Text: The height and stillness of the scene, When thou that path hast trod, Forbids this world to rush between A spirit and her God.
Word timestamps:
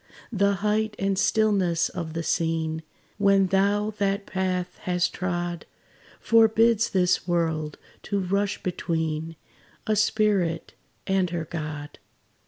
The 0.31 0.53
height 0.65 0.95
and 0.97 1.15
stillness 1.15 1.87
of 1.89 2.13
the 2.13 2.23
scene, 2.23 2.81
When 3.19 3.45
thou 3.45 3.91
that 3.99 4.25
path 4.25 4.79
hast 4.79 5.13
trod, 5.13 5.67
Forbids 6.19 6.89
this 6.89 7.27
world 7.27 7.77
to 8.01 8.19
rush 8.19 8.63
between 8.63 9.35
A 9.85 9.95
spirit 9.95 10.73
and 11.05 11.29
her 11.29 11.45
God. 11.45 11.99